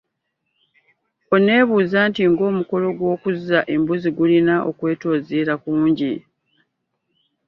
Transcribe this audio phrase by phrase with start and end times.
[1.35, 6.13] Oneebuuza nti ng’omukolo gw’okuzza embuzi gulina okwetoziira kungi!